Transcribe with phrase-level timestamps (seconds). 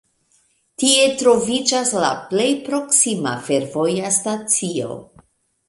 [0.83, 5.01] Tie troviĝas la plej proksima fervoja stacio.